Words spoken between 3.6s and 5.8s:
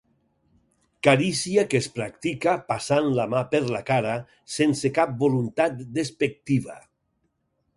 la cara sense cap voluntat